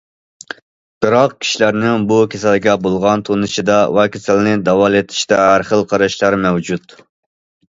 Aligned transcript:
بىراق 1.05 1.33
كىشىلەرنىڭ 1.43 2.07
بۇ 2.11 2.17
كېسەلگە 2.35 2.73
بولغان 2.87 3.25
تونۇشىدا 3.29 3.77
ۋە 3.99 4.07
كېسەلنى 4.17 4.57
داۋالىتىشتا 4.71 5.43
ھەر 5.43 5.67
خىل 5.69 5.89
قاراشلار 5.93 6.39
مەۋجۇت. 6.49 6.99